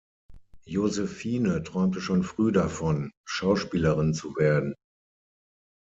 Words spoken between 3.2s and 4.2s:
Schauspielerin